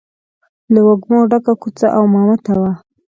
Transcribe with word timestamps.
له 0.73 0.79
وږمو 0.87 1.19
ډکه 1.31 1.53
کوڅه 1.61 1.87
او 1.97 2.03
مامته 2.13 2.53
وه. 2.61 2.71